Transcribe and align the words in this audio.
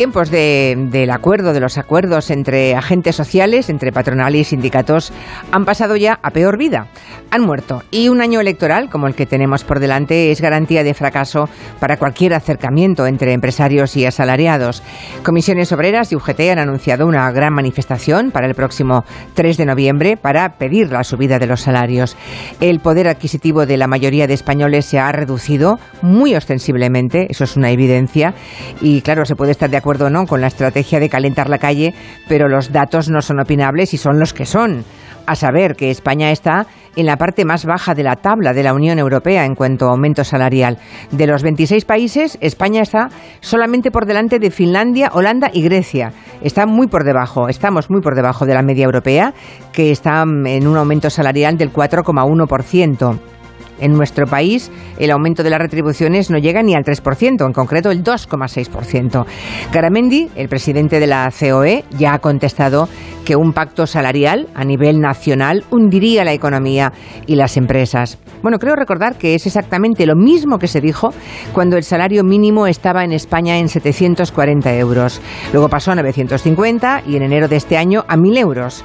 tiempos 0.00 0.30
del 0.30 1.10
acuerdo, 1.10 1.52
de 1.52 1.60
los 1.60 1.76
acuerdos 1.76 2.30
entre 2.30 2.74
agentes 2.74 3.14
sociales, 3.14 3.68
entre 3.68 3.92
patronal 3.92 4.34
y 4.34 4.44
sindicatos, 4.44 5.12
han 5.52 5.66
pasado 5.66 5.94
ya 5.94 6.18
a 6.22 6.30
peor 6.30 6.56
vida. 6.56 6.86
Han 7.30 7.42
muerto. 7.42 7.82
Y 7.90 8.08
un 8.08 8.22
año 8.22 8.40
electoral, 8.40 8.88
como 8.88 9.08
el 9.08 9.14
que 9.14 9.26
tenemos 9.26 9.62
por 9.62 9.78
delante, 9.78 10.32
es 10.32 10.40
garantía 10.40 10.84
de 10.84 10.94
fracaso 10.94 11.50
para 11.80 11.98
cualquier 11.98 12.32
acercamiento 12.32 13.06
entre 13.06 13.34
empresarios 13.34 13.94
y 13.94 14.06
asalariados. 14.06 14.82
Comisiones 15.22 15.70
Obreras 15.70 16.10
y 16.12 16.16
UGT 16.16 16.40
han 16.50 16.60
anunciado 16.60 17.06
una 17.06 17.30
gran 17.30 17.52
manifestación 17.52 18.30
para 18.30 18.46
el 18.46 18.54
próximo 18.54 19.04
3 19.34 19.58
de 19.58 19.66
noviembre 19.66 20.16
para 20.16 20.56
pedir 20.56 20.90
la 20.90 21.04
subida 21.04 21.38
de 21.38 21.46
los 21.46 21.60
salarios. 21.60 22.16
El 22.60 22.80
poder 22.80 23.06
adquisitivo 23.06 23.66
de 23.66 23.76
la 23.76 23.86
mayoría 23.86 24.26
de 24.26 24.32
españoles 24.32 24.86
se 24.86 24.98
ha 24.98 25.12
reducido 25.12 25.78
muy 26.00 26.34
ostensiblemente, 26.34 27.26
eso 27.28 27.44
es 27.44 27.54
una 27.58 27.70
evidencia, 27.70 28.32
y 28.80 29.02
claro, 29.02 29.26
se 29.26 29.36
puede 29.36 29.50
estar 29.50 29.68
de 29.68 29.76
acuerdo 29.76 29.89
no 29.98 30.26
con 30.26 30.40
la 30.40 30.46
estrategia 30.46 31.00
de 31.00 31.08
calentar 31.08 31.48
la 31.48 31.58
calle, 31.58 31.94
pero 32.28 32.48
los 32.48 32.72
datos 32.72 33.10
no 33.10 33.22
son 33.22 33.40
opinables 33.40 33.92
y 33.94 33.98
son 33.98 34.18
los 34.18 34.32
que 34.32 34.46
son. 34.46 34.84
A 35.26 35.34
saber 35.34 35.76
que 35.76 35.90
España 35.90 36.30
está 36.30 36.66
en 36.96 37.06
la 37.06 37.16
parte 37.16 37.44
más 37.44 37.64
baja 37.64 37.94
de 37.94 38.02
la 38.02 38.16
tabla 38.16 38.52
de 38.52 38.62
la 38.62 38.74
Unión 38.74 38.98
Europea 38.98 39.44
en 39.44 39.54
cuanto 39.54 39.86
a 39.86 39.90
aumento 39.90 40.24
salarial. 40.24 40.78
De 41.10 41.26
los 41.26 41.42
26 41.42 41.84
países, 41.84 42.38
España 42.40 42.82
está 42.82 43.08
solamente 43.40 43.90
por 43.90 44.06
delante 44.06 44.38
de 44.38 44.50
Finlandia, 44.50 45.10
Holanda 45.12 45.50
y 45.52 45.62
Grecia. 45.62 46.12
Está 46.40 46.66
muy 46.66 46.88
por 46.88 47.04
debajo, 47.04 47.48
estamos 47.48 47.90
muy 47.90 48.00
por 48.00 48.14
debajo 48.14 48.46
de 48.46 48.54
la 48.54 48.62
media 48.62 48.84
europea, 48.84 49.34
que 49.72 49.90
está 49.90 50.22
en 50.22 50.66
un 50.66 50.76
aumento 50.76 51.10
salarial 51.10 51.56
del 51.58 51.72
4,1%. 51.72 53.39
En 53.80 53.92
nuestro 53.92 54.26
país, 54.26 54.70
el 54.98 55.10
aumento 55.10 55.42
de 55.42 55.50
las 55.50 55.58
retribuciones 55.58 56.30
no 56.30 56.38
llega 56.38 56.62
ni 56.62 56.74
al 56.74 56.84
3%, 56.84 57.46
en 57.46 57.52
concreto 57.52 57.90
el 57.90 58.04
2,6%. 58.04 59.24
Garamendi, 59.72 60.30
el 60.36 60.48
presidente 60.48 61.00
de 61.00 61.06
la 61.06 61.30
COE, 61.30 61.84
ya 61.98 62.14
ha 62.14 62.18
contestado 62.18 62.88
que 63.24 63.36
un 63.36 63.52
pacto 63.52 63.86
salarial 63.86 64.48
a 64.54 64.64
nivel 64.64 65.00
nacional 65.00 65.64
hundiría 65.70 66.24
la 66.24 66.32
economía 66.32 66.92
y 67.26 67.36
las 67.36 67.56
empresas. 67.56 68.18
Bueno, 68.42 68.58
creo 68.58 68.74
recordar 68.74 69.16
que 69.16 69.34
es 69.34 69.46
exactamente 69.46 70.06
lo 70.06 70.16
mismo 70.16 70.58
que 70.58 70.66
se 70.66 70.80
dijo 70.80 71.10
cuando 71.52 71.76
el 71.76 71.84
salario 71.84 72.24
mínimo 72.24 72.66
estaba 72.66 73.04
en 73.04 73.12
España 73.12 73.58
en 73.58 73.68
740 73.68 74.74
euros. 74.76 75.20
Luego 75.52 75.68
pasó 75.68 75.92
a 75.92 75.96
950 75.96 77.02
y 77.06 77.16
en 77.16 77.22
enero 77.22 77.48
de 77.48 77.56
este 77.56 77.76
año 77.76 78.04
a 78.08 78.16
1.000 78.16 78.38
euros. 78.38 78.84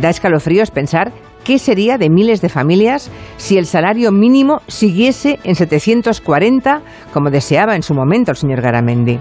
Da 0.00 0.10
escalofríos 0.10 0.70
pensar 0.70 1.12
¿Qué 1.46 1.60
sería 1.60 1.96
de 1.96 2.10
miles 2.10 2.40
de 2.40 2.48
familias 2.48 3.08
si 3.36 3.56
el 3.56 3.66
salario 3.66 4.10
mínimo 4.10 4.62
siguiese 4.66 5.38
en 5.44 5.54
740 5.54 6.82
como 7.12 7.30
deseaba 7.30 7.76
en 7.76 7.84
su 7.84 7.94
momento 7.94 8.32
el 8.32 8.36
señor 8.36 8.62
Garamendi? 8.62 9.20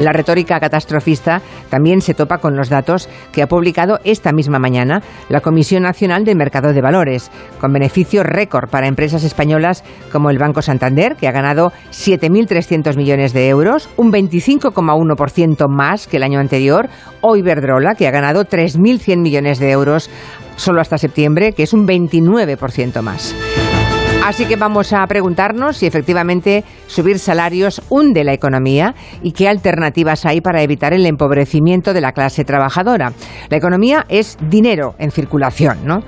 La 0.00 0.14
retórica 0.14 0.58
catastrofista 0.58 1.42
también 1.68 2.00
se 2.00 2.14
topa 2.14 2.38
con 2.38 2.56
los 2.56 2.70
datos 2.70 3.06
que 3.32 3.42
ha 3.42 3.46
publicado 3.46 4.00
esta 4.02 4.32
misma 4.32 4.58
mañana 4.58 5.02
la 5.28 5.42
Comisión 5.42 5.82
Nacional 5.82 6.24
de 6.24 6.34
Mercado 6.34 6.72
de 6.72 6.80
Valores, 6.80 7.30
con 7.60 7.74
beneficios 7.74 8.24
récord 8.24 8.70
para 8.70 8.88
empresas 8.88 9.24
españolas 9.24 9.84
como 10.10 10.30
el 10.30 10.38
Banco 10.38 10.62
Santander, 10.62 11.16
que 11.16 11.28
ha 11.28 11.32
ganado 11.32 11.72
7.300 11.90 12.96
millones 12.96 13.34
de 13.34 13.48
euros, 13.48 13.90
un 13.98 14.10
25,1% 14.10 15.68
más 15.68 16.06
que 16.06 16.16
el 16.16 16.22
año 16.22 16.40
anterior, 16.40 16.88
o 17.20 17.36
Iberdrola, 17.36 17.94
que 17.94 18.08
ha 18.08 18.10
ganado 18.10 18.46
3.100 18.46 19.20
millones 19.20 19.58
de 19.58 19.70
euros 19.70 20.08
solo 20.56 20.80
hasta 20.80 20.96
septiembre, 20.96 21.52
que 21.52 21.64
es 21.64 21.74
un 21.74 21.86
29% 21.86 23.02
más. 23.02 23.34
Así 24.30 24.46
que 24.46 24.54
vamos 24.54 24.92
a 24.92 25.04
preguntarnos 25.08 25.78
si 25.78 25.88
efectivamente 25.88 26.62
subir 26.86 27.18
salarios 27.18 27.82
hunde 27.88 28.22
la 28.22 28.32
economía 28.32 28.94
y 29.24 29.32
qué 29.32 29.48
alternativas 29.48 30.24
hay 30.24 30.40
para 30.40 30.62
evitar 30.62 30.92
el 30.92 31.04
empobrecimiento 31.04 31.92
de 31.92 32.00
la 32.00 32.12
clase 32.12 32.44
trabajadora. 32.44 33.12
La 33.48 33.56
economía 33.56 34.06
es 34.08 34.38
dinero 34.48 34.94
en 35.00 35.10
circulación, 35.10 35.78
¿no? 35.84 36.04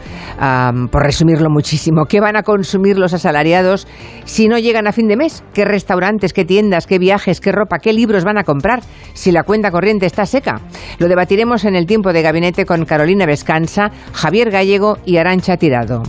por 0.93 1.03
resumirlo 1.03 1.51
muchísimo, 1.51 2.05
¿qué 2.05 2.21
van 2.21 2.37
a 2.37 2.45
consumir 2.45 2.97
los 2.97 3.13
asalariados 3.13 3.89
si 4.25 4.47
no 4.47 4.57
llegan 4.57 4.87
a 4.87 4.93
fin 4.93 5.09
de 5.09 5.17
mes? 5.17 5.43
¿Qué 5.53 5.65
restaurantes, 5.65 6.33
qué 6.33 6.45
tiendas, 6.45 6.87
qué 6.87 7.01
viajes, 7.01 7.41
qué 7.41 7.51
ropa, 7.51 7.81
qué 7.81 7.93
libros 7.93 8.23
van 8.23 8.39
a 8.39 8.45
comprar 8.45 8.83
si 9.15 9.33
la 9.33 9.43
cuenta 9.43 9.73
corriente 9.73 10.07
está 10.07 10.27
seca? 10.27 10.61
Lo 11.01 11.09
debatiremos 11.09 11.65
en 11.65 11.75
el 11.75 11.87
tiempo 11.87 12.13
de 12.13 12.23
gabinete 12.23 12.67
con 12.67 12.85
Carolina 12.85 13.27
Vescanza, 13.27 13.91
Javier 14.13 14.53
Gallego 14.53 14.99
y 15.05 15.17
Arancha 15.17 15.57
Tirado. 15.57 16.05